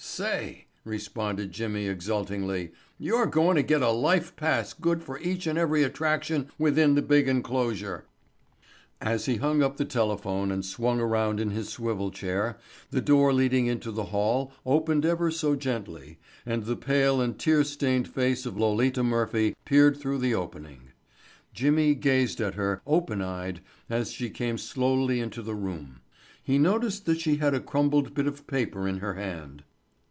"Say," 0.03 0.65
responded 0.83 1.51
Jimmy 1.51 1.87
exultingly, 1.87 2.71
"you're 2.99 3.25
goin' 3.27 3.55
to 3.55 3.63
get 3.63 3.81
a 3.81 3.89
life 3.91 4.35
pass 4.35 4.73
good 4.73 5.01
for 5.01 5.17
each 5.19 5.47
and 5.47 5.57
every 5.57 5.83
attraction 5.83 6.49
within 6.59 6.93
the 6.95 7.01
big 7.01 7.27
enclosure." 7.27 8.05
As 8.99 9.25
he 9.25 9.37
hung 9.37 9.63
up 9.63 9.77
the 9.77 9.85
telephone 9.85 10.51
and 10.51 10.65
swung 10.65 10.99
around 10.99 11.39
in 11.39 11.51
his 11.51 11.69
swivel 11.69 12.11
chair 12.11 12.57
the 12.91 13.01
door 13.01 13.31
leading 13.33 13.65
into 13.67 13.89
the 13.91 14.05
hall 14.05 14.51
opened 14.65 15.05
ever 15.05 15.31
so 15.31 15.55
gently 15.55 16.19
and 16.45 16.65
the 16.65 16.75
pale 16.75 17.19
and 17.21 17.39
tear 17.39 17.63
stained 17.63 18.07
face 18.07 18.45
of 18.45 18.57
Lolita 18.57 19.03
Murphy 19.03 19.55
peered 19.65 19.97
through 19.97 20.17
the 20.19 20.35
opening. 20.35 20.91
Jimmy 21.53 21.95
gazed 21.95 22.39
at 22.41 22.55
her, 22.55 22.81
open 22.85 23.21
eyed, 23.23 23.61
as 23.89 24.11
she 24.11 24.29
came 24.29 24.57
slowly 24.59 25.19
into 25.19 25.41
the 25.41 25.55
room. 25.55 26.01
He 26.43 26.57
noticed 26.59 27.05
that 27.05 27.21
she 27.21 27.37
had 27.37 27.53
a 27.55 27.59
crumpled 27.61 28.13
bit 28.13 28.27
of 28.27 28.45
paper 28.45 28.87
in 28.87 28.97
her 28.99 29.13
hand. 29.15 29.63